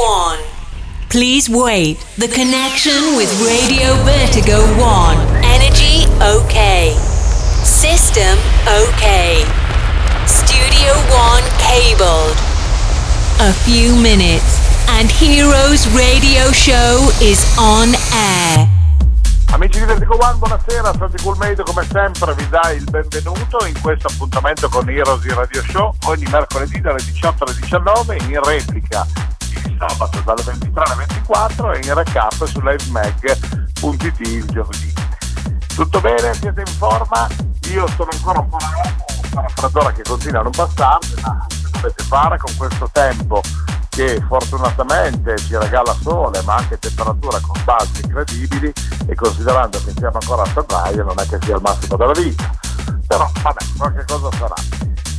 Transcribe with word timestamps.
1. 0.00 0.38
Please 1.10 1.50
wait. 1.50 1.98
The 2.16 2.28
connection 2.28 3.20
with 3.20 3.28
Radio 3.44 3.92
Vertigo 4.00 4.64
1. 4.80 5.44
Energy 5.44 6.08
okay. 6.24 6.96
System 7.68 8.40
okay. 8.64 9.44
Studio 10.24 10.96
1 11.12 11.44
cabled. 11.60 12.32
A 13.44 13.52
few 13.68 13.92
minutes 14.00 14.56
and 14.96 15.10
Heroes 15.10 15.84
Radio 15.92 16.48
Show 16.48 17.12
is 17.20 17.44
on 17.58 17.92
air. 18.16 18.66
Amici 19.52 19.80
di 19.80 19.84
Vertigo 19.84 20.16
One, 20.16 20.38
buonasera, 20.38 20.94
Santi 20.96 21.22
Coolmade 21.22 21.62
come 21.62 21.84
sempre 21.92 22.34
vi 22.36 22.48
dà 22.48 22.70
il 22.70 22.84
benvenuto 22.84 23.66
in 23.66 23.78
questo 23.82 24.06
appuntamento 24.06 24.66
con 24.70 24.88
Heroes 24.88 25.26
Radio 25.26 25.62
Show 25.68 25.92
ogni 26.06 26.24
mercoledì 26.30 26.80
dalle 26.80 27.02
18 27.04 27.44
alle 27.44 27.54
19 27.60 28.16
in 28.16 28.42
replica 28.42 29.06
sabato 29.80 30.20
dalle 30.20 30.42
23 30.42 30.82
alle 30.82 30.94
24 31.06 31.72
e 31.72 31.80
in 31.82 31.94
recap 31.94 32.44
su 32.44 32.60
livemag.it 32.60 34.20
il 34.20 34.44
giovedì. 34.46 34.92
Tutto 35.74 36.00
bene? 36.00 36.34
Siete 36.34 36.60
in 36.60 36.72
forma? 36.74 37.26
Io 37.70 37.86
sono 37.96 38.10
ancora 38.12 38.40
un 38.40 38.48
po' 38.48 38.58
una 39.32 39.42
raffreddore 39.42 39.94
che 39.94 40.02
continua 40.02 40.40
a 40.40 40.42
non 40.42 40.52
passarmi, 40.52 41.14
ma 41.22 41.46
dovete 41.72 42.02
fare 42.02 42.36
con 42.36 42.54
questo 42.56 42.90
tempo 42.92 43.40
che 43.88 44.22
fortunatamente 44.28 45.36
ci 45.38 45.56
regala 45.56 45.96
sole 46.00 46.40
ma 46.42 46.54
anche 46.56 46.78
temperature 46.78 47.40
con 47.40 47.60
balzi 47.64 48.02
incredibili 48.04 48.72
e 49.06 49.14
considerando 49.16 49.82
che 49.84 49.92
siamo 49.96 50.18
ancora 50.20 50.42
a 50.42 50.44
febbraio 50.44 51.02
non 51.02 51.18
è 51.18 51.26
che 51.26 51.38
sia 51.40 51.56
il 51.56 51.60
massimo 51.60 51.96
della 51.96 52.12
vita 52.12 52.50
però 53.08 53.28
vabbè 53.42 53.64
qualche 53.76 54.04
cosa 54.06 54.28
sarà 54.36 54.54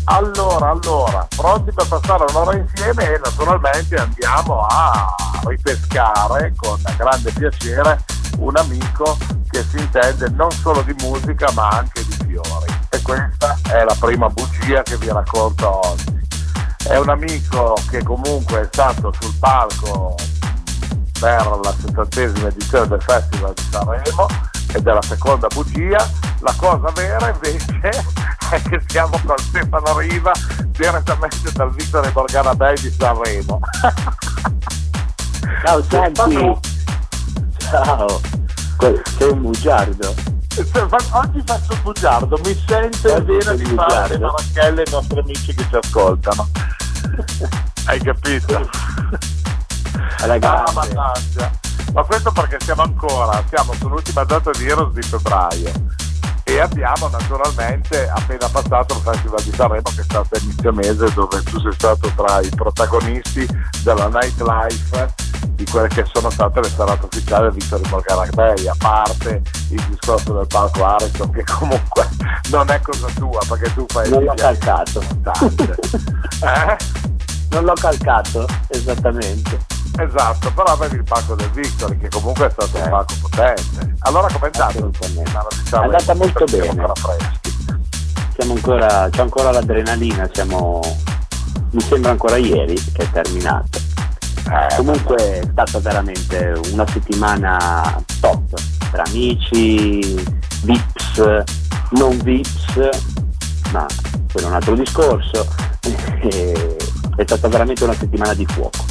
allora 0.05 0.69
allora 0.69 1.27
pronti 1.35 1.71
per 1.71 1.87
passare 1.87 2.25
un'ora 2.29 2.57
insieme 2.57 3.13
e 3.13 3.19
naturalmente 3.23 3.95
andiamo 3.95 4.65
a 4.65 5.13
ripescare 5.45 6.53
con 6.55 6.80
grande 6.97 7.31
piacere 7.31 8.03
un 8.38 8.55
amico 8.58 9.17
che 9.49 9.63
si 9.63 9.77
intende 9.77 10.30
non 10.30 10.52
solo 10.52 10.81
di 10.81 10.95
musica 11.02 11.52
ma 11.53 11.67
anche 11.69 12.03
di 12.05 12.17
fiori. 12.27 12.73
E 12.89 13.02
questa 13.02 13.58
è 13.69 13.83
la 13.83 13.95
prima 13.99 14.30
bugia 14.30 14.81
che 14.83 14.97
vi 14.97 15.08
racconto 15.08 15.88
oggi. 15.88 16.19
È 16.88 16.97
un 16.97 17.09
amico 17.09 17.77
che 17.89 18.02
comunque 18.03 18.61
è 18.61 18.65
stato 18.71 19.13
sul 19.19 19.33
palco 19.39 20.15
per 21.19 21.59
la 21.63 21.73
settantesima 21.80 22.47
edizione 22.47 22.88
del 22.88 23.02
Festival 23.02 23.53
di 23.53 23.67
Sanremo 23.69 24.25
ed 24.73 24.88
è 24.88 24.94
la 24.94 25.02
seconda 25.02 25.47
bugia. 25.47 26.09
La 26.39 26.53
cosa 26.58 26.91
vera 26.95 27.30
invece 27.30 27.89
è 28.50 28.61
che 28.61 28.81
siamo 28.88 29.19
con 29.25 29.38
Stefano 29.38 29.97
Riva 29.97 30.31
direttamente 30.67 31.52
dal 31.53 31.72
Vittore 31.73 32.11
Borgana 32.11 32.55
Bay 32.55 32.75
di 32.77 32.92
Sanremo. 32.92 33.59
Ciao 35.64 35.83
Santi! 35.83 36.59
Ciao! 37.58 38.22
Sei 39.17 39.30
un 39.30 39.42
bugiardo? 39.42 40.14
Oggi 41.11 41.42
faccio 41.45 41.73
il 41.73 41.80
bugiardo, 41.81 42.39
mi 42.44 42.64
sento 42.67 43.22
bene 43.22 43.55
di 43.55 43.73
fare 43.75 44.17
le 44.17 44.19
marachelle 44.19 44.81
ai 44.81 44.92
nostri 44.92 45.19
amici 45.19 45.53
che 45.53 45.66
ci 45.69 45.75
ascoltano. 45.75 46.47
Hai 47.86 47.99
capito? 47.99 48.69
Ah, 50.19 50.72
mannaggia. 50.73 51.52
Ma 51.94 52.03
questo 52.03 52.31
perché 52.31 52.58
siamo 52.61 52.84
ancora, 52.84 53.44
siamo 53.50 53.73
sull'ultima 53.73 54.23
data 54.23 54.52
di 54.52 54.67
Heroes 54.67 54.94
di 54.94 55.02
febbraio. 55.02 55.72
E 56.44 56.59
abbiamo 56.59 57.08
naturalmente 57.08 58.09
appena 58.09 58.48
passato 58.50 58.95
il 58.95 59.02
Festival 59.02 59.44
di 59.44 59.52
Sanremo 59.53 59.89
che 59.95 60.02
è 60.02 60.03
stato 60.03 60.38
inizio 60.42 60.73
mese 60.73 61.14
dove 61.14 61.42
tu 61.44 61.59
sei 61.59 61.72
stato 61.73 62.11
tra 62.16 62.42
i 62.42 62.50
protagonisti 62.50 63.48
della 63.83 64.08
nightlife 64.08 65.14
di 65.52 65.66
quelle 65.66 65.88
che 65.88 66.06
sono 66.11 66.30
state 66.30 66.59
le 66.59 66.70
serate 66.70 67.06
ufficiali 67.06 67.44
del 67.44 67.53
Vittorio 67.53 67.88
Morgana 67.89 68.26
Bay, 68.33 68.67
a 68.67 68.76
parte 68.78 69.42
il 69.70 69.86
discorso 69.88 70.33
del 70.33 70.48
palco 70.48 70.83
Harrison 70.83 71.30
che 71.32 71.44
comunque 71.44 72.10
non 72.49 72.70
è 72.70 72.82
cosa 72.82 73.08
tua 73.15 73.39
perché 73.48 73.73
tu 73.73 73.86
fai 73.88 74.10
non 74.10 74.23
l'ho 74.23 74.33
calcato. 74.33 75.02
Eh? 76.42 76.77
non 77.52 77.65
l'ho 77.65 77.73
calcato 77.73 78.45
esattamente 78.70 79.80
esatto 79.99 80.52
però 80.53 80.73
avevi 80.73 80.95
il 80.95 81.03
palco 81.03 81.35
del 81.35 81.49
Victory 81.52 81.97
che 81.97 82.09
comunque 82.09 82.47
è 82.47 82.49
stato 82.49 82.77
eh. 82.77 82.81
un 82.81 82.89
palco 82.89 83.13
potente 83.21 83.95
allora 83.99 84.27
com'è 84.31 84.49
andato? 84.53 84.91
è 85.69 85.75
andata 85.75 86.15
molto 86.15 86.45
bene 86.45 86.67
ancora 86.67 86.93
siamo 88.37 88.53
ancora 88.53 89.09
c'è 89.09 89.21
ancora 89.21 89.52
l'adrenalina 89.52 90.29
siamo 90.31 90.79
mi 91.71 91.81
sembra 91.81 92.11
ancora 92.11 92.37
ieri 92.37 92.75
che 92.93 93.03
è 93.03 93.09
terminato 93.11 93.79
eh, 94.49 94.75
comunque 94.75 95.15
è 95.15 95.41
stata 95.52 95.79
veramente 95.79 96.59
una 96.71 96.85
settimana 96.87 98.03
top 98.19 98.53
tra 98.91 99.03
amici, 99.03 100.15
VIPs, 100.63 101.43
non 101.91 102.17
VIPs, 102.17 102.89
ma 103.71 103.85
quello 104.31 104.47
è 104.47 104.49
un 104.49 104.55
altro 104.55 104.75
discorso. 104.75 105.47
è 107.15 107.23
stata 107.23 107.47
veramente 107.47 107.83
una 107.83 107.93
settimana 107.93 108.33
di 108.33 108.45
fuoco. 108.45 108.83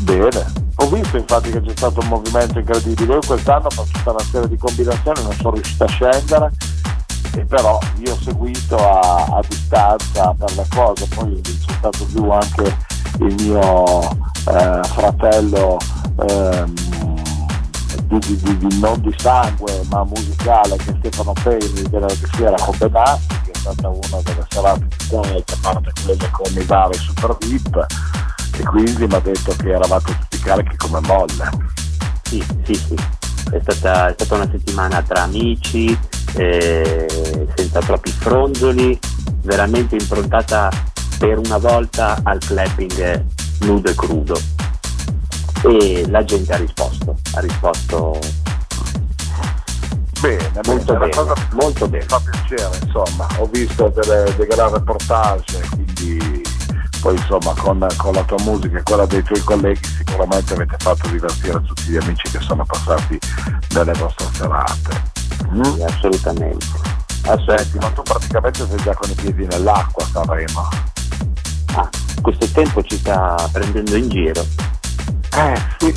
Bene, 0.00 0.46
ho 0.76 0.88
visto 0.88 1.16
infatti 1.16 1.50
che 1.50 1.60
c'è 1.60 1.72
stato 1.74 2.00
un 2.00 2.08
movimento 2.08 2.58
incredibile. 2.58 3.14
Io 3.14 3.20
quest'anno 3.26 3.68
per 3.68 3.84
tutta 3.90 4.10
una 4.10 4.24
serie 4.30 4.48
di 4.48 4.56
combinazioni 4.56 5.22
non 5.22 5.32
sono 5.32 5.54
riuscito 5.54 5.84
a 5.84 5.88
scendere, 5.88 6.50
però 7.48 7.78
io 7.98 8.12
ho 8.12 8.18
seguito 8.20 8.76
a, 8.76 9.24
a 9.24 9.40
distanza 9.48 10.34
per 10.38 10.54
le 10.54 10.66
cose, 10.70 11.06
poi 11.14 11.40
c'è 11.40 11.72
stato 11.78 12.04
più 12.04 12.30
anche 12.30 12.76
il 13.20 13.34
mio 13.42 14.00
eh, 14.02 14.80
fratello 14.84 15.78
ehm, 16.28 16.74
di, 18.04 18.18
di, 18.20 18.58
di, 18.58 18.78
non 18.78 19.00
di 19.00 19.14
sangue 19.16 19.82
ma 19.90 20.04
musicale 20.04 20.76
che 20.76 20.90
è 20.90 20.94
Stefano 20.98 21.32
Peri 21.42 21.88
della 21.88 22.08
fiera 22.08 22.56
con 22.56 22.76
Benassi 22.78 23.26
che 23.44 23.50
è 23.50 23.58
stata 23.58 23.88
una 23.88 24.22
delle 24.22 24.46
serate 24.48 24.86
più 24.86 25.18
belle 25.18 25.38
a 25.38 25.56
parte 25.60 25.92
quelle 26.04 26.30
con 26.30 26.52
i 26.52 26.64
vari 26.64 26.96
super 26.96 27.36
VIP 27.40 27.86
e 28.58 28.62
quindi 28.64 29.06
mi 29.06 29.14
ha 29.14 29.20
detto 29.20 29.54
che 29.56 29.70
eravate 29.70 30.16
tutti 30.16 30.38
carichi 30.38 30.76
come 30.76 31.00
molle. 31.00 31.50
Sì 32.22 32.44
sì 32.64 32.74
sì. 32.74 32.94
È 33.50 33.60
stata, 33.60 34.08
è 34.08 34.12
stata 34.14 34.34
una 34.34 34.48
settimana 34.50 35.02
tra 35.02 35.22
amici 35.22 35.96
eh, 36.34 37.46
senza 37.54 37.80
troppi 37.80 38.10
fronzoli 38.10 38.98
veramente 39.42 39.96
improntata 39.96 40.68
per 41.18 41.38
una 41.38 41.58
volta 41.58 42.18
al 42.24 42.38
clapping 42.38 43.24
nudo 43.60 43.90
e 43.90 43.94
crudo. 43.94 44.38
E 45.62 46.04
la 46.08 46.24
gente 46.24 46.52
ha 46.52 46.56
risposto, 46.56 47.16
ha 47.34 47.40
risposto 47.40 48.18
bene, 50.20 50.60
molto 50.64 50.92
bene, 50.94 51.08
bene, 51.08 51.48
molto 51.52 51.88
bene. 51.88 52.04
Mi 52.04 52.08
fa 52.08 52.20
piacere, 52.20 52.78
insomma, 52.84 53.26
ho 53.38 53.46
visto 53.46 53.88
delle, 53.94 54.34
dei 54.36 54.46
gran 54.46 54.72
reportage, 54.72 55.60
quindi 55.70 56.35
poi 57.06 57.14
insomma 57.14 57.54
con, 57.56 57.86
con, 57.98 58.14
la 58.14 58.24
tua 58.24 58.42
musica 58.42 58.78
e 58.78 58.82
quella 58.82 59.06
dei 59.06 59.22
tuoi 59.22 59.40
colleghi 59.42 59.80
sicuramente 59.84 60.54
avete 60.54 60.74
fatto 60.76 61.08
divertire 61.08 61.62
tutti 61.62 61.82
gli 61.84 61.96
amici 61.96 62.28
che 62.32 62.40
sono 62.40 62.64
passati 62.64 63.16
nelle 63.74 63.92
vostre 63.92 64.26
serate. 64.32 65.02
Mm? 65.52 65.62
Sì, 65.62 65.82
assolutamente. 65.82 66.66
Senti, 67.22 67.78
ma 67.78 67.90
tu 67.90 68.02
praticamente 68.02 68.66
sei 68.66 68.78
già 68.78 68.92
con 68.94 69.08
i 69.08 69.14
piedi 69.14 69.46
nell'acqua 69.46 70.04
Sanremo. 70.04 70.68
Ah, 71.76 71.88
questo 72.20 72.48
tempo 72.50 72.82
ci 72.82 72.98
sta 72.98 73.36
prendendo 73.52 73.94
in 73.94 74.08
giro. 74.08 74.44
Eh 75.36 75.62
sì. 75.78 75.94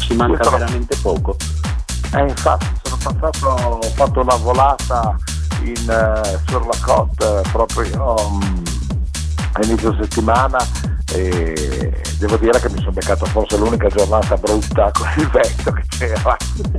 Ci 0.00 0.14
manca 0.14 0.42
sono... 0.44 0.56
veramente 0.56 0.96
poco. 1.02 1.36
Eh 2.14 2.28
infatti 2.28 2.66
sono 2.82 2.96
passato, 2.96 3.46
ho 3.46 3.90
fatto 3.94 4.20
una 4.22 4.36
volata 4.36 5.16
in, 5.64 5.84
uh, 5.86 6.38
sur 6.46 6.66
la 6.66 6.78
côte 6.82 7.42
proprio 7.50 8.14
um, 8.26 8.73
a 9.54 9.64
inizio 9.64 9.94
settimana 10.00 10.58
e 11.12 12.02
devo 12.18 12.36
dire 12.36 12.58
che 12.60 12.68
mi 12.70 12.78
sono 12.78 12.92
beccato 12.92 13.24
forse 13.26 13.56
l'unica 13.56 13.88
giornata 13.88 14.36
brutta 14.36 14.90
con 14.92 15.06
il 15.16 15.28
vento 15.30 15.72
che 15.72 15.82
c'era. 15.88 16.36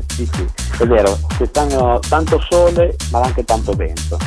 sì, 0.08 0.30
sì, 0.34 0.48
è 0.80 0.86
vero, 0.86 1.18
quest'anno 1.38 2.00
tanto 2.08 2.40
sole 2.50 2.96
ma 3.12 3.22
anche 3.22 3.44
tanto 3.44 3.74
vento. 3.74 4.18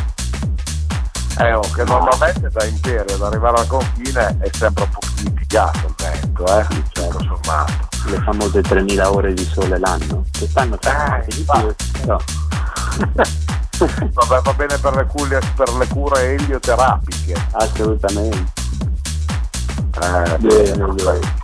Eh, 1.41 1.53
oh, 1.53 1.61
che 1.61 1.85
normalmente 1.85 2.49
da 2.51 2.65
Imperio 2.65 3.15
ad 3.15 3.23
arrivare 3.23 3.61
al 3.61 3.67
confine 3.69 4.39
è 4.41 4.51
sempre 4.51 4.85
un 4.85 4.91
po' 4.91 4.99
mitigato 5.23 5.87
il 5.87 5.95
vento, 5.97 6.59
eh? 6.59 6.67
Sì, 6.71 6.85
certo. 6.91 7.19
sommato. 7.21 7.89
Le 8.07 8.21
famose 8.23 8.61
3000 8.61 9.13
ore 9.13 9.33
di 9.35 9.45
sole 9.45 9.79
l'anno. 9.79 10.25
Quest'anno 10.37 10.77
c'è 10.79 11.23
eh, 11.23 11.35
di 11.35 11.47
più. 11.47 11.75
Vabbè, 13.79 14.41
va 14.43 14.53
bene 14.55 14.77
per 14.79 14.95
le, 14.95 15.07
cure, 15.07 15.41
per 15.55 15.73
le 15.75 15.87
cure 15.89 16.35
elioterapiche. 16.35 17.35
Assolutamente. 17.53 18.53
Eh, 20.01 20.39
bene, 20.39 20.87
bene. 20.93 21.37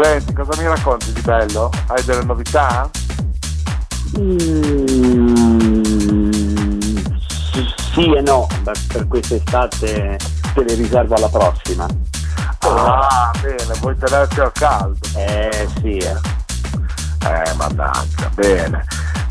Senti, 0.00 0.32
cosa 0.32 0.60
mi 0.60 0.66
racconti 0.66 1.12
di 1.12 1.20
bello? 1.20 1.70
Hai 1.86 2.04
delle 2.04 2.24
novità? 2.24 2.88
Mm 4.18 5.98
sì 7.98 8.12
e 8.12 8.20
no, 8.20 8.46
per 8.62 9.08
quest'estate 9.08 10.18
te 10.54 10.64
le 10.64 10.74
riservo 10.74 11.16
alla 11.16 11.28
prossima. 11.28 11.84
Ah, 12.60 13.32
bene, 13.40 13.74
vuoi 13.80 13.96
tenerti 13.96 14.40
al 14.40 14.52
caldo? 14.52 14.98
Eh 15.16 15.68
sì, 15.80 15.96
eh. 15.96 16.16
Eh, 17.24 17.54
mannaggia, 17.56 18.30
bene. 18.34 18.84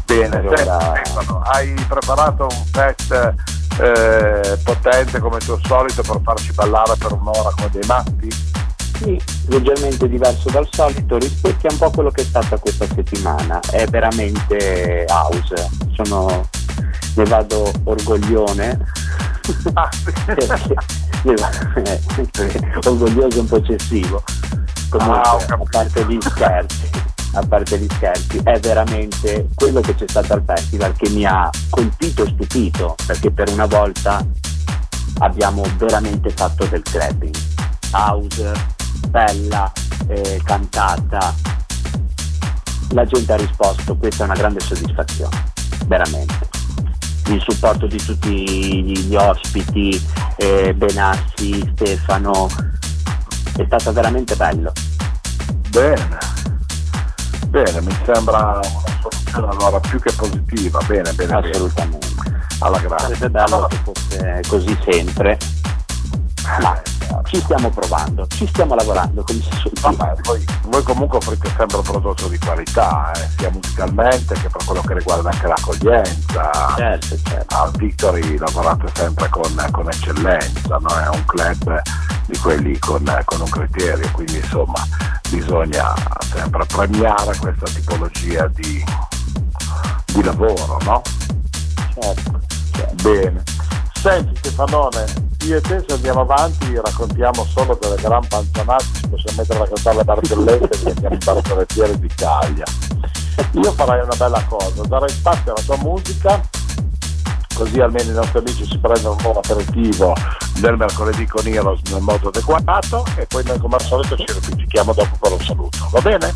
Bene, 0.07 0.37
allora... 0.37 0.93
Senti, 1.13 1.33
hai 1.51 1.73
preparato 1.85 2.43
un 2.43 2.65
set 2.71 3.35
eh, 3.79 4.57
potente 4.63 5.19
come 5.19 5.39
tuo 5.39 5.59
solito 5.65 6.01
per 6.01 6.21
farci 6.23 6.53
ballare 6.53 6.95
per 6.97 7.11
un'ora 7.11 7.51
come 7.53 7.69
dei 7.71 7.83
matti? 7.85 8.29
Sì, 8.97 9.21
leggermente 9.47 10.07
diverso 10.07 10.49
dal 10.49 10.65
solito, 10.71 11.17
rispecchia 11.17 11.71
un 11.71 11.77
po' 11.77 11.91
quello 11.91 12.09
che 12.09 12.21
è 12.21 12.25
stata 12.25 12.57
questa 12.57 12.87
settimana, 12.87 13.59
è 13.69 13.85
veramente 13.87 15.05
house, 15.09 15.69
sono, 15.93 16.47
ne 17.15 17.23
vado 17.25 17.69
orgoglione, 17.83 18.79
ah, 19.73 19.89
orgoglioso 22.85 23.41
un 23.41 23.45
po' 23.45 23.57
eccessivo, 23.57 24.23
comunque 24.89 25.19
ah, 25.19 25.37
a 25.47 25.59
parte 25.69 26.05
gli 26.05 26.17
scherzi, 26.21 26.89
a 27.33 27.45
parte 27.45 27.77
gli 27.79 27.87
scherzi, 27.91 28.39
è 28.43 28.59
veramente 28.59 29.47
quello 29.53 29.81
che 29.81 29.95
c'è 29.95 30.05
stato 30.07 30.33
al 30.33 30.43
festival 30.45 30.93
che 30.95 31.09
mi 31.09 31.25
ha 31.25 31.49
colpito 31.69 32.23
e 32.23 32.27
stupito, 32.33 32.95
perché 33.05 33.31
per 33.31 33.49
una 33.49 33.65
volta 33.65 34.25
abbiamo 35.19 35.63
veramente 35.77 36.29
fatto 36.29 36.65
del 36.65 36.81
clubbing. 36.81 37.35
House, 37.91 38.51
bella, 39.09 39.71
eh, 40.07 40.41
cantata. 40.43 41.33
La 42.91 43.05
gente 43.05 43.33
ha 43.33 43.37
risposto, 43.37 43.95
questa 43.97 44.23
è 44.23 44.25
una 44.25 44.35
grande 44.35 44.59
soddisfazione, 44.59 45.51
veramente. 45.85 46.49
Il 47.27 47.43
supporto 47.45 47.87
di 47.87 47.97
tutti 47.97 48.97
gli 48.97 49.15
ospiti, 49.15 50.01
eh, 50.37 50.73
Benassi, 50.73 51.73
Stefano, 51.75 52.47
è 53.57 53.65
stato 53.65 53.91
veramente 53.91 54.35
bello. 54.35 54.71
Bene, 55.69 56.17
bene, 57.47 57.81
mi 57.81 57.95
sembra 58.05 58.59
una 58.59 58.63
soluzione 59.01 59.47
allora 59.47 59.79
più 59.79 59.99
che 59.99 60.11
positiva, 60.13 60.79
bene, 60.87 61.11
bene. 61.13 61.33
Assolutamente. 61.33 62.07
Bene. 62.23 62.45
Alla 62.59 62.79
grande. 62.79 63.03
Sarebbe 63.03 63.29
bello 63.29 63.55
allora... 63.55 63.67
che 63.67 63.77
fosse 63.83 64.41
così 64.47 64.77
sempre. 64.83 65.37
Ma 66.61 66.81
ci 67.23 67.41
stiamo 67.41 67.69
provando, 67.69 68.25
ci 68.27 68.47
stiamo 68.47 68.75
lavorando 68.75 69.23
come 69.23 69.41
si 69.41 69.69
suol 69.77 69.95
voi, 70.23 70.45
voi, 70.63 70.83
comunque 70.83 71.17
offrite 71.17 71.49
sempre 71.57 71.77
un 71.77 71.83
prodotto 71.83 72.27
di 72.27 72.37
qualità, 72.37 73.11
eh, 73.13 73.27
sia 73.37 73.49
musicalmente 73.49 74.33
che 74.35 74.49
per 74.49 74.63
quello 74.65 74.81
che 74.81 74.93
riguarda 74.93 75.29
anche 75.29 75.47
l'accoglienza. 75.47 76.75
Certo, 76.75 77.17
certo. 77.23 77.55
Al 77.55 77.71
Victory 77.71 78.37
lavorate 78.37 78.87
sempre 78.93 79.29
con, 79.29 79.67
con 79.71 79.89
eccellenza, 79.89 80.77
no? 80.79 80.89
è 80.89 81.07
un 81.09 81.25
club 81.25 81.81
di 82.27 82.37
quelli 82.37 82.77
con, 82.79 83.03
con 83.25 83.41
un 83.41 83.49
criterio, 83.49 84.09
quindi 84.11 84.37
insomma 84.37 84.85
bisogna 85.29 85.93
sempre 86.33 86.65
premiare 86.65 87.35
questa 87.37 87.65
tipologia 87.65 88.47
di, 88.47 88.83
di 90.05 90.23
lavoro, 90.23 90.77
no? 90.83 91.01
Certo, 91.93 92.39
certo. 92.71 92.95
Bene. 93.01 93.43
Senti 94.07 94.37
Stefanone, 94.37 95.03
io 95.47 95.57
e 95.57 95.59
te 95.59 95.83
se 95.85 95.93
andiamo 95.93 96.21
avanti 96.21 96.73
raccontiamo 96.73 97.43
solo 97.43 97.77
delle 97.81 97.97
gran 97.97 98.25
panzanate, 98.25 98.85
ci 98.93 99.07
possiamo 99.09 99.39
mettere 99.39 99.59
a 99.59 99.67
cantare 99.67 99.97
le 99.97 100.03
barzellette 100.05 100.85
e 100.85 100.89
andiamo 100.91 101.13
in 101.15 101.19
barzelletiere 101.25 101.99
di 101.99 102.07
Caglia. 102.15 102.63
Io 103.51 103.71
farei 103.73 104.01
una 104.01 104.15
bella 104.15 104.41
cosa, 104.47 104.81
darei 104.87 105.09
spazio 105.09 105.53
alla 105.53 105.61
tua 105.61 105.77
musica, 105.79 106.41
così 107.53 107.81
almeno 107.81 108.11
i 108.11 108.13
nostri 108.13 108.39
amici 108.39 108.65
si 108.65 108.77
prendono 108.77 109.15
un 109.17 109.21
buon 109.21 109.37
aperitivo 109.43 110.15
del 110.61 110.77
mercoledì 110.77 111.27
con 111.27 111.45
Heroes 111.45 111.81
nel 111.91 112.01
modo 112.01 112.29
adeguato 112.29 113.03
e 113.17 113.25
poi 113.25 113.43
noi 113.43 113.59
come 113.59 113.75
al 113.75 113.81
solito 113.81 114.15
ci 114.15 114.25
ripetichiamo 114.25 114.93
dopo 114.93 115.17
per 115.19 115.31
un 115.33 115.41
saluto, 115.41 115.89
va 115.91 115.99
bene? 115.99 116.33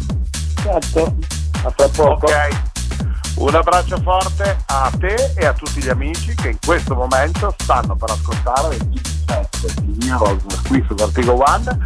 Certo, 0.61 1.15
a 1.63 1.71
tra 1.71 1.87
poco. 1.87 2.25
Ok. 2.25 2.70
Un 3.35 3.55
abbraccio 3.55 3.97
forte 4.01 4.57
a 4.67 4.91
te 4.99 5.33
e 5.35 5.45
a 5.45 5.53
tutti 5.53 5.81
gli 5.81 5.89
amici 5.89 6.35
che 6.35 6.49
in 6.49 6.57
questo 6.63 6.95
momento 6.95 7.53
stanno 7.57 7.95
per 7.95 8.11
ascoltare 8.11 8.75
il 8.75 9.01
set 9.25 9.73
di 9.81 10.07
Heroes 10.07 10.43
qui 10.67 10.83
su 10.87 10.93
Vertigo 10.93 11.41
One, 11.43 11.77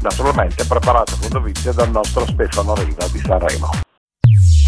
naturalmente 0.00 0.64
preparato 0.64 1.16
con 1.20 1.28
dovizia 1.30 1.72
dal 1.72 1.90
nostro 1.90 2.26
Stefano 2.26 2.74
Riva 2.74 3.06
di 3.10 3.22
Sanremo. 3.24 3.70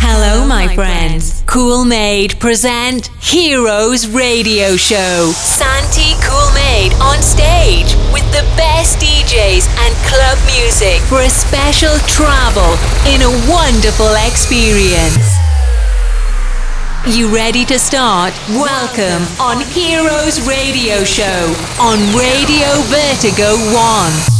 Hello, 0.03 0.45
my 0.45 0.67
friends. 0.75 1.43
Cool 1.47 1.85
Made 1.85 2.37
present 2.39 3.11
Heroes 3.21 4.09
Radio 4.09 4.77
Show. 4.77 5.31
Santi 5.33 6.17
Cool 6.27 6.51
Made 6.55 6.93
on 7.01 7.23
stage 7.23 7.95
with 8.13 8.25
the 8.33 8.45
best 8.57 8.99
DJs 8.99 9.69
and 9.85 9.95
club 10.07 10.39
music 10.47 11.01
for 11.03 11.21
a 11.21 11.29
special 11.29 11.97
travel 12.07 12.77
in 13.07 13.23
a 13.23 13.31
wonderful 13.49 14.15
experience. 14.27 15.40
You 17.07 17.35
ready 17.35 17.65
to 17.65 17.79
start? 17.79 18.35
Welcome 18.51 19.27
on 19.41 19.65
Heroes 19.69 20.47
Radio 20.47 21.03
Show 21.03 21.55
on 21.81 21.99
Radio 22.15 22.69
Vertigo 22.89 23.57
1. 23.73 24.31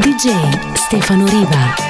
DJ 0.00 0.76
Stefano 0.76 1.24
Riva. 1.26 1.89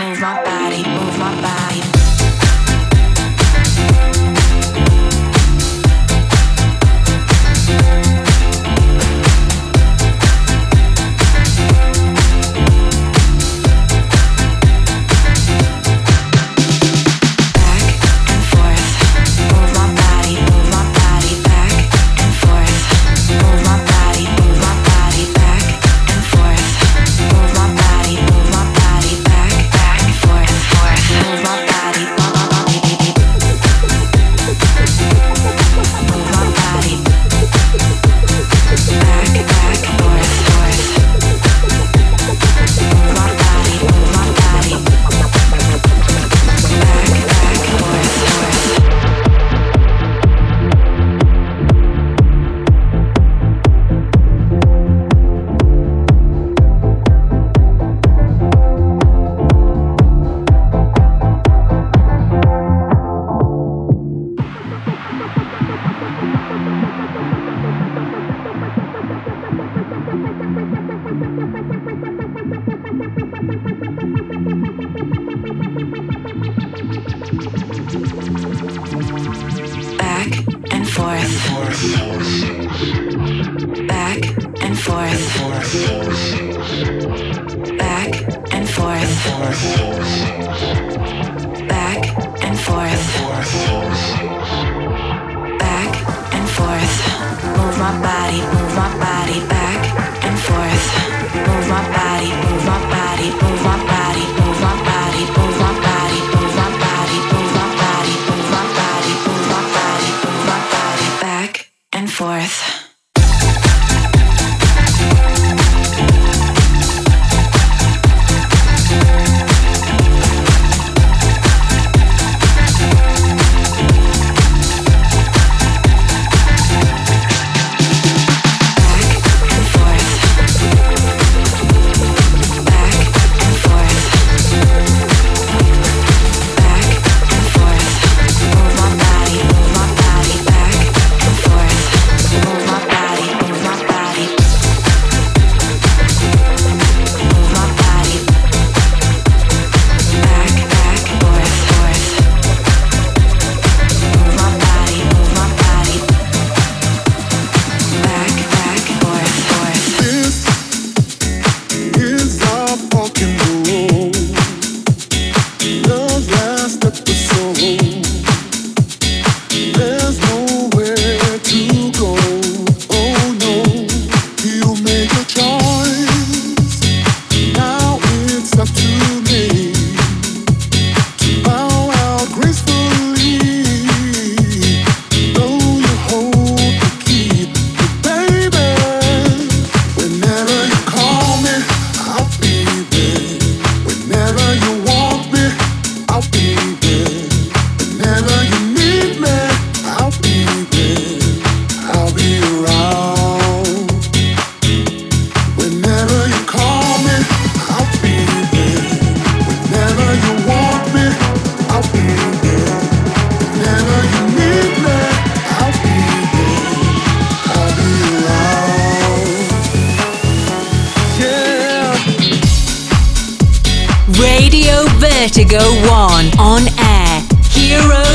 move 0.00 0.20
my 0.20 0.42
body, 0.44 0.82
move 0.88 1.18
my 1.18 1.42
body. 1.42 1.99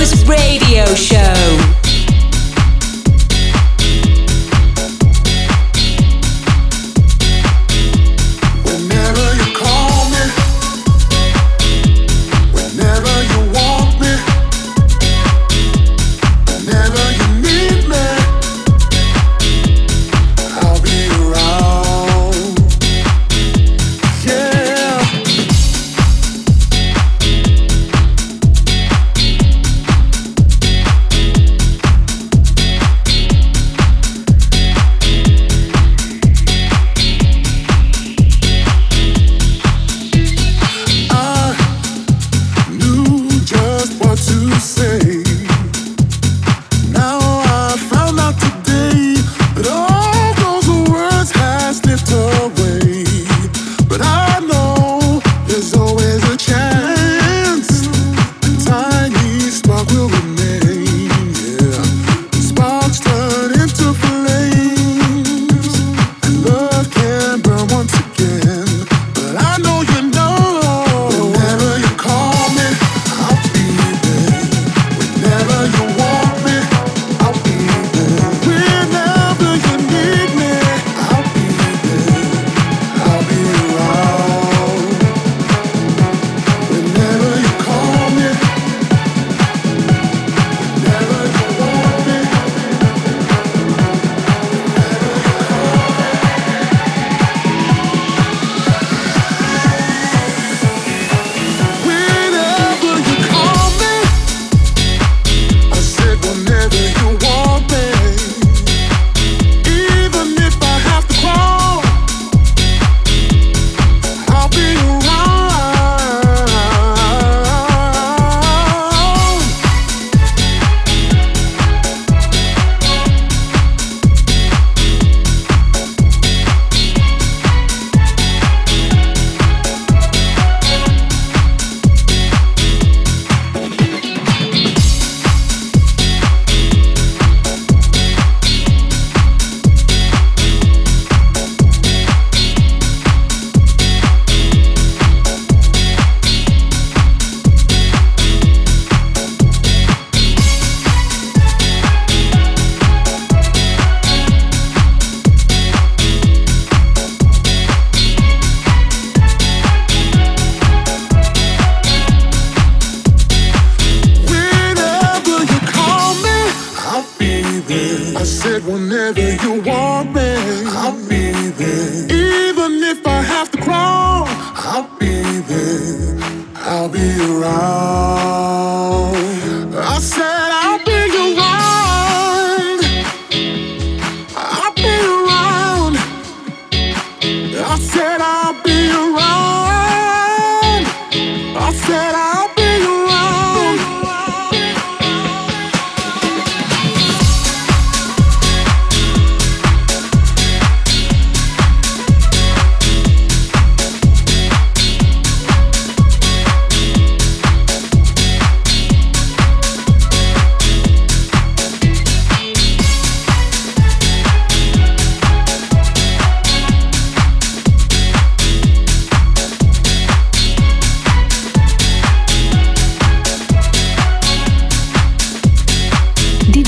Heroes 0.05 0.23
Radio 0.29 0.64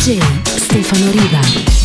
J. 0.03 0.19
Stefano 0.57 1.11
Riva. 1.11 1.76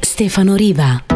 Stefano 0.00 0.54
Riva. 0.54 1.15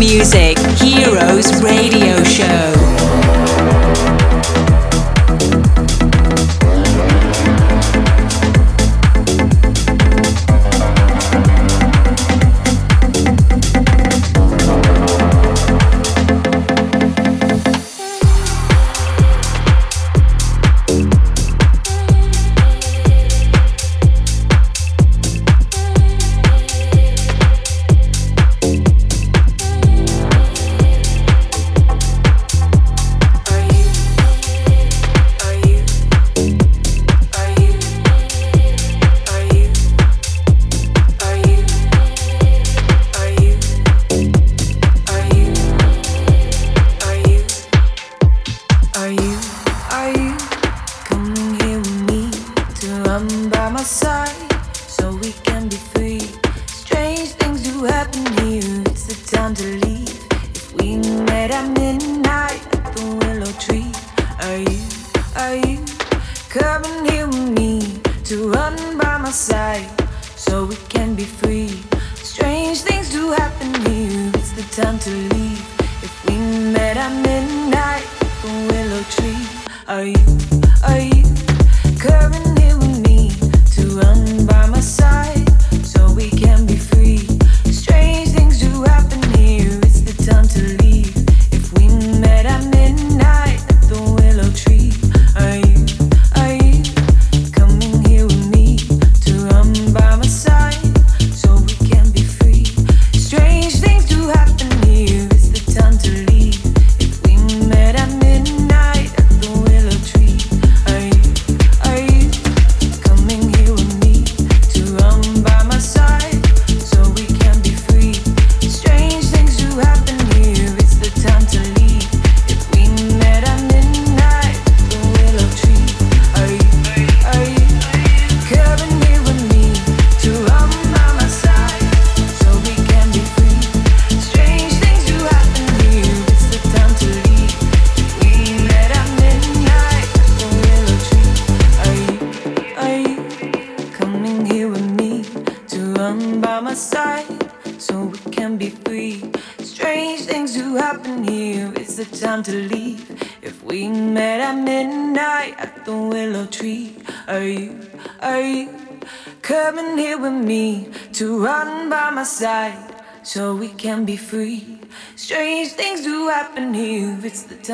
Music, 0.00 0.59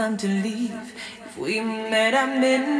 time 0.06 0.16
to 0.16 0.28
leave. 0.28 0.94
If 1.26 1.36
we 1.36 1.60
met 1.60 2.14
at 2.14 2.38
midnight 2.38 2.75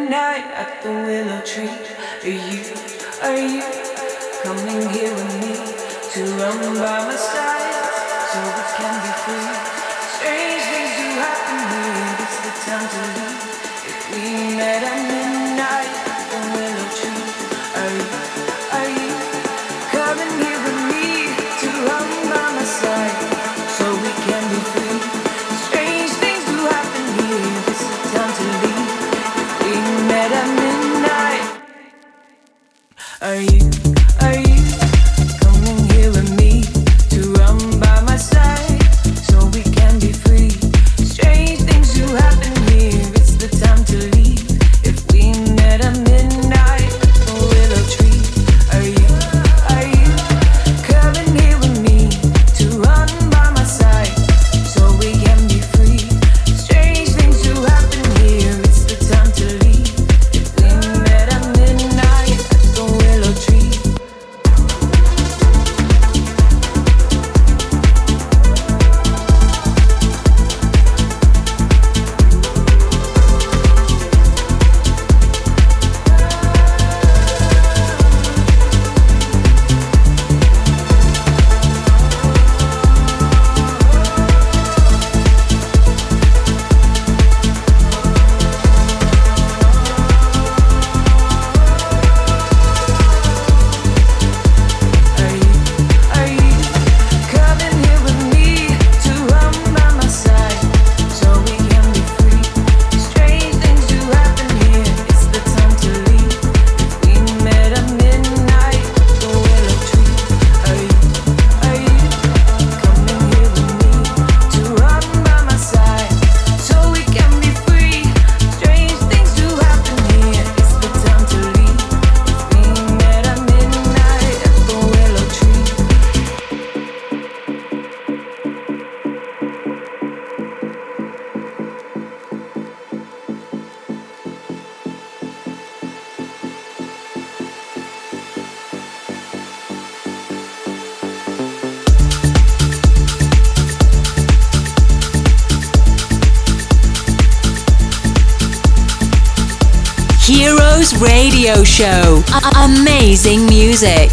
Heroes 150.46 150.94
Radio 150.98 151.64
Show. 151.64 152.22
A- 152.32 152.66
amazing 152.66 153.46
music. 153.46 154.12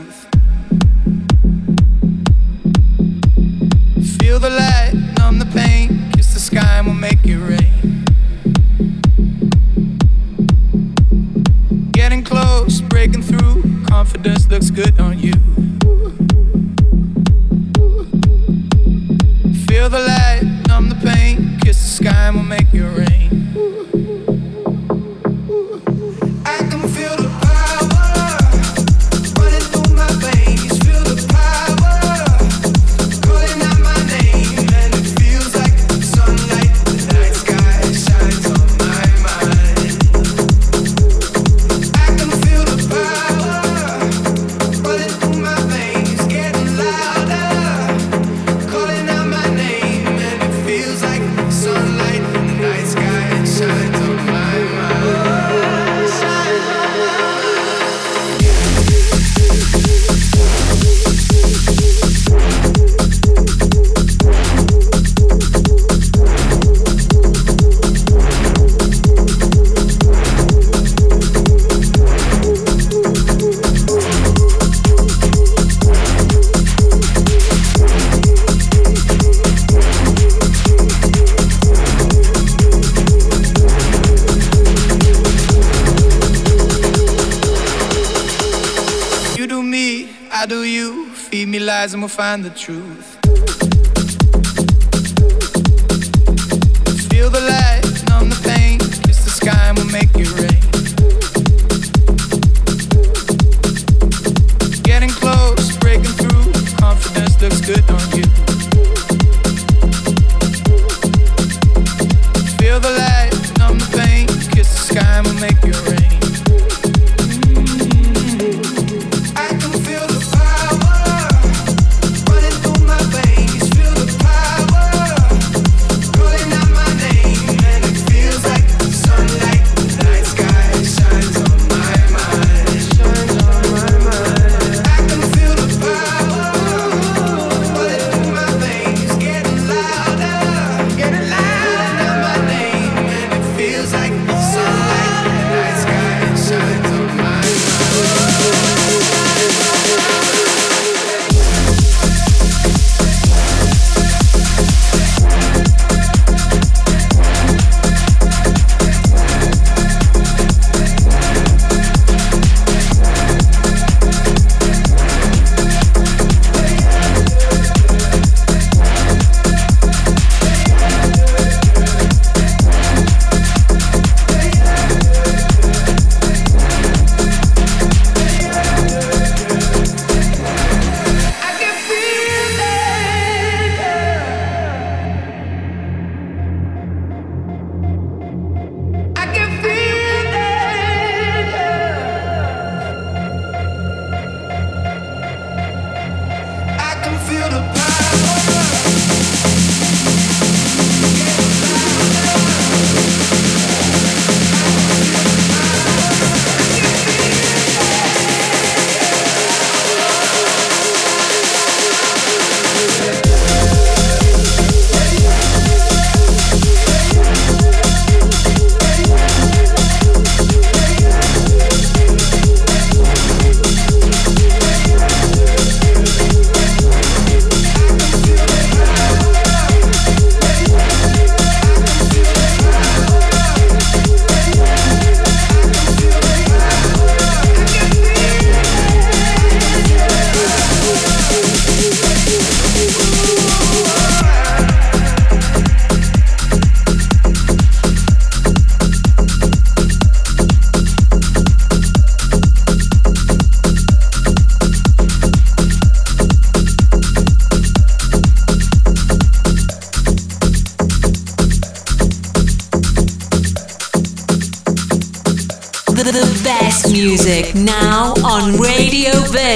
find 92.11 92.43
the 92.43 92.49
truth. 92.49 93.00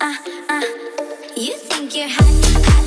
uh, 0.00 0.16
uh. 0.48 0.62
You 1.36 1.56
think 1.56 1.94
you're 1.94 2.08
hot, 2.08 2.64
hot. 2.66 2.85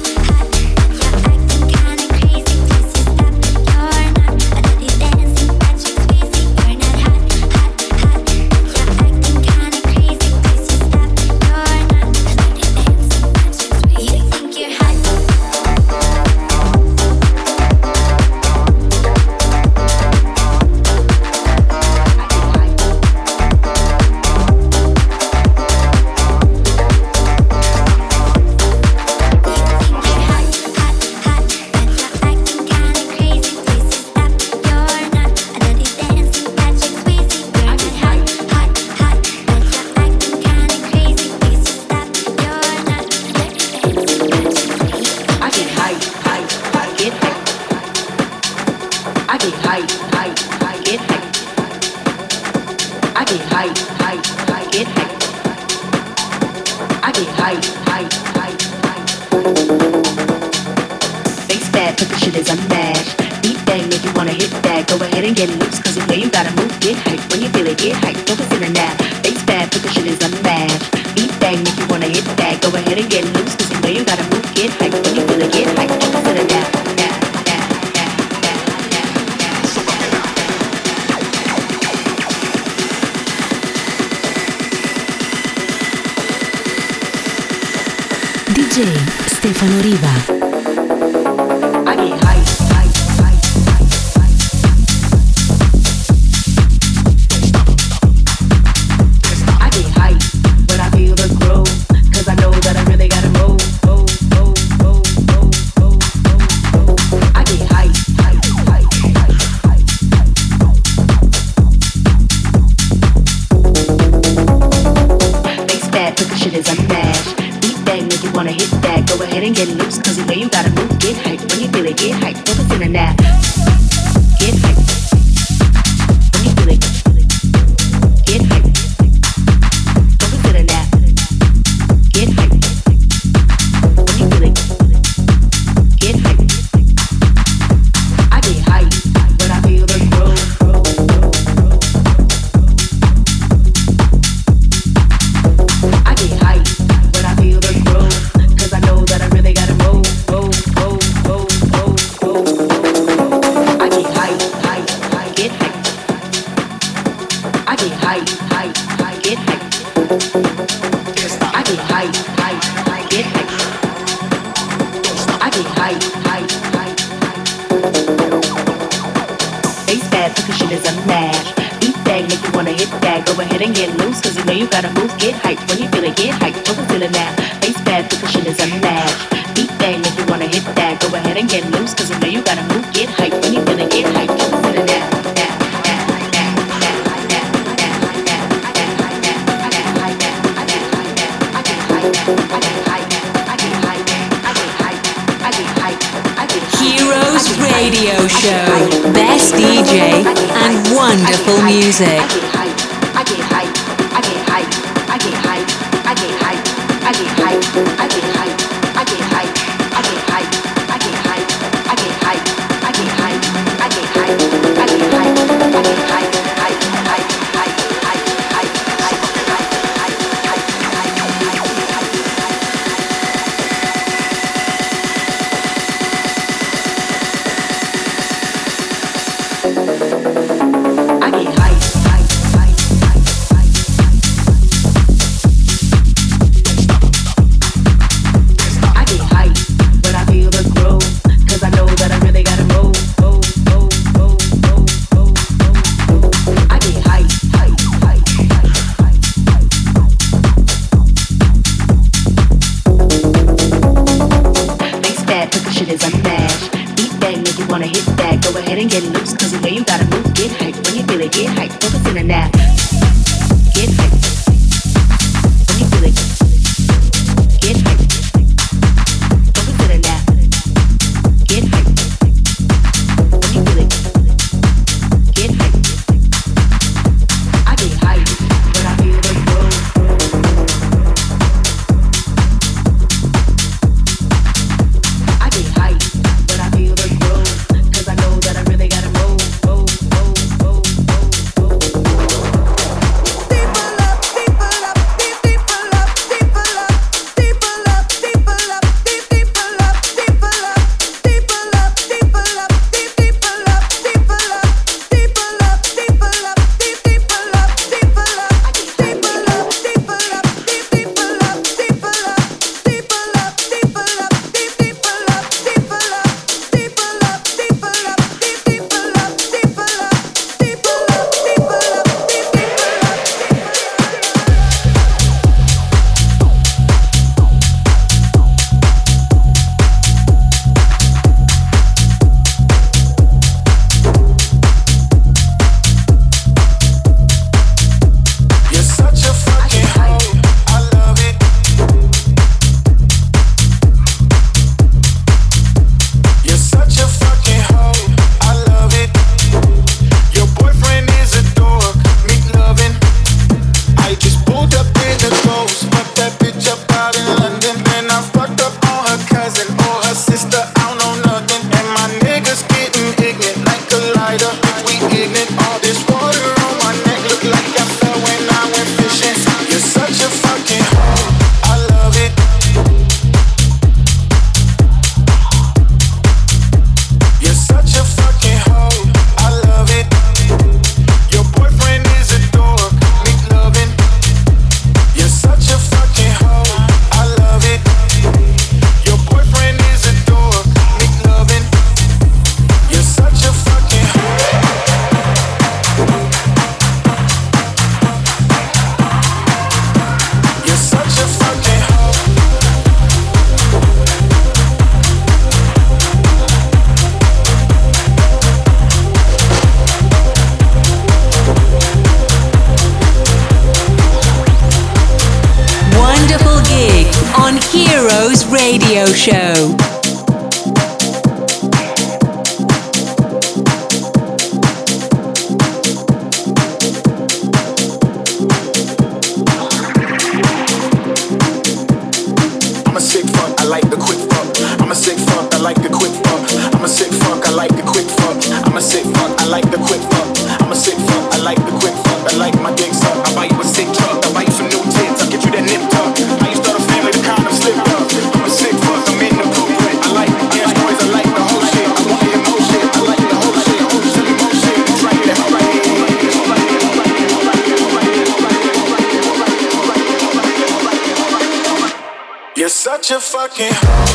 your 463.09 463.19
fucking 463.19 464.08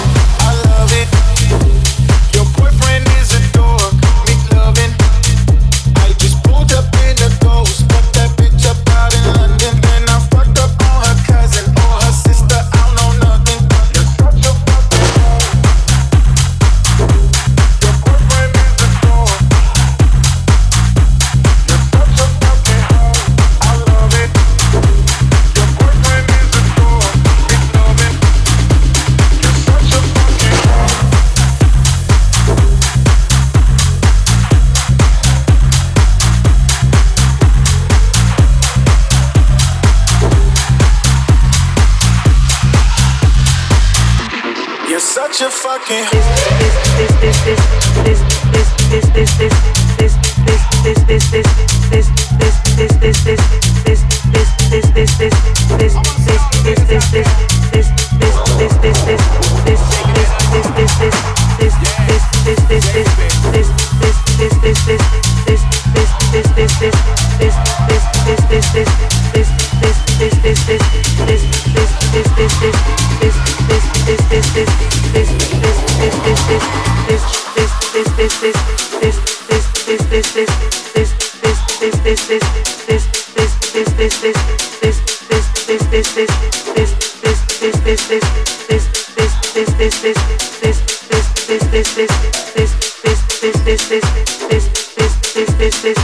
this 95.83 95.99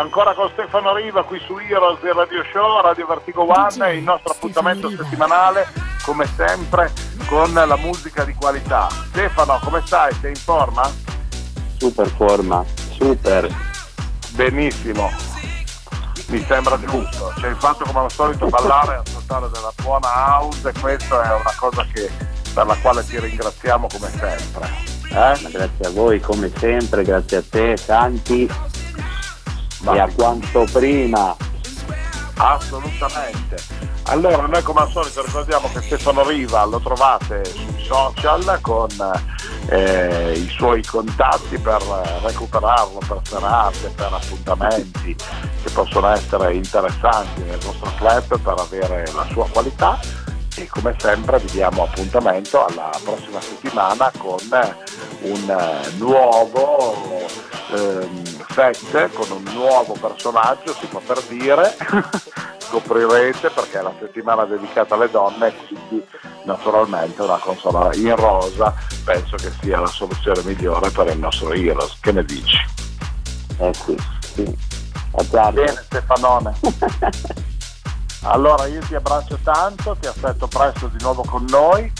ancora 0.00 0.32
con 0.34 0.48
Stefano 0.52 0.94
Riva 0.94 1.24
qui 1.24 1.38
su 1.40 1.58
Heroes 1.58 2.00
del 2.00 2.14
Radio 2.14 2.42
Show, 2.52 2.80
Radio 2.80 3.06
Vertigo 3.06 3.46
One, 3.46 3.94
il 3.94 4.02
nostro 4.02 4.32
appuntamento 4.32 4.88
settimanale 4.88 5.68
come 6.04 6.26
sempre 6.36 6.90
con 7.26 7.52
la 7.52 7.76
musica 7.76 8.24
di 8.24 8.34
qualità. 8.34 8.88
Stefano, 9.08 9.60
come 9.62 9.82
stai? 9.84 10.12
Sei 10.20 10.30
in 10.30 10.36
forma? 10.36 10.90
Super 11.76 12.08
forma, 12.08 12.64
super. 12.92 13.46
Benissimo, 14.30 15.10
mi 16.28 16.42
sembra 16.44 16.78
giusto. 16.80 17.34
Cioè 17.38 17.50
il 17.50 17.56
fatto 17.56 17.84
come 17.84 18.00
al 18.00 18.10
solito 18.10 18.46
ballare 18.46 18.94
e 18.94 19.00
ascoltare 19.06 19.50
della 19.52 19.72
buona 19.82 20.08
house 20.08 20.66
e 20.66 20.72
questa 20.80 21.22
è 21.24 21.34
una 21.34 21.54
cosa 21.58 21.86
che, 21.92 22.10
per 22.54 22.66
la 22.66 22.76
quale 22.80 23.04
ti 23.04 23.20
ringraziamo 23.20 23.86
come 23.86 24.08
sempre. 24.08 24.68
Eh? 25.10 25.50
Grazie 25.50 25.86
a 25.86 25.90
voi 25.90 26.20
come 26.20 26.50
sempre, 26.56 27.02
grazie 27.02 27.36
a 27.36 27.42
te 27.48 27.76
Santi 27.76 28.48
Ma... 29.80 29.94
e 29.94 29.98
a 30.00 30.10
quanto 30.14 30.66
prima. 30.72 31.36
Assolutamente. 32.36 33.56
Allora 34.04 34.46
noi 34.46 34.62
come 34.62 34.80
al 34.80 34.90
solito 34.90 35.22
ricordiamo 35.22 35.68
che 35.72 35.82
Stefano 35.82 36.26
Riva 36.26 36.64
lo 36.64 36.80
trovate 36.80 37.44
sui 37.44 37.84
social 37.84 38.58
con 38.62 38.88
eh, 39.68 40.32
i 40.32 40.48
suoi 40.48 40.82
contatti 40.82 41.58
per 41.58 41.82
recuperarlo, 42.22 42.98
per 43.06 43.20
serate, 43.22 43.92
per 43.94 44.12
appuntamenti 44.12 45.14
che 45.14 45.70
possono 45.70 46.08
essere 46.08 46.54
interessanti 46.54 47.42
nel 47.42 47.58
vostro 47.58 47.92
club 47.96 48.40
per 48.40 48.54
avere 48.58 49.04
la 49.14 49.26
sua 49.30 49.46
qualità 49.48 49.98
e 50.60 50.66
come 50.68 50.94
sempre 50.98 51.38
vi 51.38 51.50
diamo 51.52 51.84
appuntamento 51.84 52.64
alla 52.64 52.90
prossima 53.02 53.40
settimana 53.40 54.12
con 54.18 54.38
un 55.22 55.50
eh, 55.50 55.90
nuovo 55.96 56.94
ehm, 57.72 58.44
set, 58.52 59.12
con 59.14 59.30
un 59.30 59.42
nuovo 59.54 59.94
personaggio, 59.98 60.74
si 60.74 60.86
può 60.86 61.00
per 61.00 61.22
dire, 61.28 61.74
scoprirete 62.58 63.48
perché 63.50 63.78
è 63.78 63.82
la 63.82 63.94
settimana 63.98 64.44
dedicata 64.44 64.94
alle 64.94 65.10
donne 65.10 65.48
e 65.48 65.54
quindi 65.66 66.04
naturalmente 66.44 67.22
una 67.22 67.38
console 67.38 67.96
in 67.96 68.14
rosa 68.16 68.74
penso 69.04 69.36
che 69.36 69.50
sia 69.60 69.80
la 69.80 69.86
soluzione 69.86 70.42
migliore 70.44 70.90
per 70.90 71.06
il 71.08 71.18
nostro 71.18 71.52
Heroes. 71.52 71.98
Che 72.00 72.12
ne 72.12 72.24
dici? 72.24 72.58
Eh 73.58 73.72
sì, 73.72 73.96
sì. 74.20 74.68
Bene 75.52 75.82
Stefanone. 75.86 76.54
Allora 78.22 78.66
io 78.66 78.80
ti 78.80 78.94
abbraccio 78.94 79.38
tanto, 79.42 79.96
ti 79.98 80.06
aspetto 80.06 80.46
presto 80.46 80.88
di 80.88 80.98
nuovo 81.00 81.22
con 81.22 81.44
noi 81.48 81.90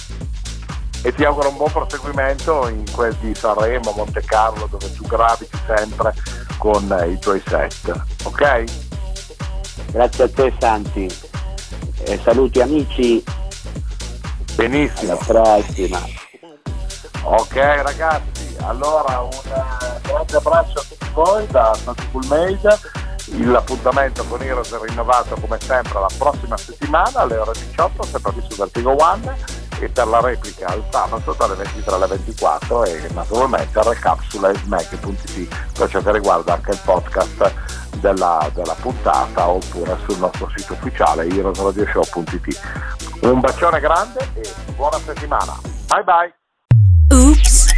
e 1.02 1.14
ti 1.14 1.24
auguro 1.24 1.48
un 1.48 1.56
buon 1.56 1.72
proseguimento 1.72 2.68
in 2.68 2.84
quel 2.92 3.14
di 3.20 3.34
Sanremo, 3.34 3.92
Monte 3.96 4.20
Carlo, 4.22 4.66
dove 4.66 4.92
tu 4.92 5.06
graviti 5.06 5.58
sempre 5.66 6.14
con 6.58 6.84
i 7.08 7.18
tuoi 7.18 7.42
set. 7.46 7.90
Ok? 8.24 8.64
Grazie 9.92 10.24
a 10.24 10.28
te 10.28 10.52
Santi. 10.58 11.08
E 12.04 12.20
saluti 12.22 12.60
amici. 12.60 13.24
Benissimo. 14.54 15.12
Alla 15.12 15.24
prossima. 15.24 16.00
Ok 17.22 17.54
ragazzi, 17.54 18.56
allora 18.60 19.20
un 19.20 19.30
eh, 19.30 20.00
grande 20.02 20.36
abbraccio 20.36 20.80
a 20.80 20.82
tutti 20.88 21.10
voi 21.12 21.46
da 21.48 21.74
Santi 21.74 22.06
Full 22.10 22.26
L'appuntamento 23.38 24.24
con 24.24 24.42
Heroes 24.42 24.72
è 24.72 24.78
rinnovato 24.80 25.36
come 25.40 25.58
sempre 25.60 26.00
la 26.00 26.08
prossima 26.18 26.56
settimana 26.56 27.20
alle 27.20 27.36
ore 27.36 27.52
18, 27.52 28.02
sempre 28.02 28.32
qui 28.32 28.42
su 28.48 28.56
Vertigo 28.56 28.96
One 29.02 29.36
e 29.78 29.88
per 29.88 30.06
la 30.08 30.20
replica 30.20 30.66
al 30.66 30.84
sabato 30.90 31.34
dalle 31.38 31.54
23 31.54 31.94
alle 31.94 32.06
24 32.06 32.84
e 32.84 33.08
naturalmente 33.14 33.78
il 33.78 33.84
recap 33.84 34.20
sulla 34.28 34.52
smack.it 34.52 35.56
per 35.72 35.88
ciò 35.88 36.02
che 36.02 36.12
riguarda 36.12 36.54
anche 36.54 36.72
il 36.72 36.80
podcast 36.84 37.52
della, 37.96 38.50
della 38.52 38.74
puntata 38.74 39.48
oppure 39.48 39.96
sul 40.06 40.18
nostro 40.18 40.50
sito 40.56 40.74
ufficiale 40.74 41.26
heroesradioshow.it. 41.26 42.60
Un 43.22 43.40
bacione 43.40 43.80
grande 43.80 44.28
e 44.34 44.52
buona 44.74 44.98
settimana. 44.98 45.58
Bye 45.86 46.04
bye! 46.04 46.34
Oops, 47.12 47.49